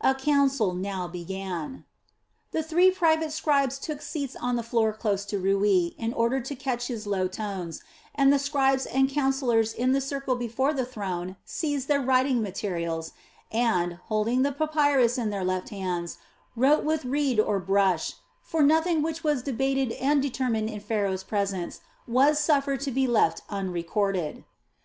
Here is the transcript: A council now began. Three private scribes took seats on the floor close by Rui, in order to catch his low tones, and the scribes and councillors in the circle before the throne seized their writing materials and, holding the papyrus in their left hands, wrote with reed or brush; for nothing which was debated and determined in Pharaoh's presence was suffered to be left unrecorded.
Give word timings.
A 0.00 0.14
council 0.14 0.74
now 0.74 1.08
began. 1.08 1.84
Three 2.52 2.92
private 2.92 3.32
scribes 3.32 3.80
took 3.80 4.00
seats 4.00 4.36
on 4.36 4.54
the 4.54 4.62
floor 4.62 4.92
close 4.92 5.26
by 5.28 5.38
Rui, 5.38 5.96
in 5.98 6.12
order 6.12 6.38
to 6.40 6.54
catch 6.54 6.86
his 6.86 7.04
low 7.04 7.26
tones, 7.26 7.82
and 8.14 8.32
the 8.32 8.38
scribes 8.38 8.86
and 8.86 9.08
councillors 9.08 9.72
in 9.72 9.90
the 9.90 10.00
circle 10.00 10.36
before 10.36 10.72
the 10.72 10.84
throne 10.84 11.34
seized 11.44 11.88
their 11.88 12.00
writing 12.00 12.40
materials 12.40 13.10
and, 13.50 13.94
holding 14.04 14.42
the 14.42 14.52
papyrus 14.52 15.18
in 15.18 15.30
their 15.30 15.44
left 15.44 15.70
hands, 15.70 16.18
wrote 16.54 16.84
with 16.84 17.04
reed 17.04 17.40
or 17.40 17.58
brush; 17.58 18.12
for 18.40 18.62
nothing 18.62 19.02
which 19.02 19.24
was 19.24 19.42
debated 19.42 19.90
and 19.94 20.22
determined 20.22 20.70
in 20.70 20.78
Pharaoh's 20.78 21.24
presence 21.24 21.80
was 22.06 22.38
suffered 22.38 22.78
to 22.82 22.92
be 22.92 23.08
left 23.08 23.42
unrecorded. 23.50 24.44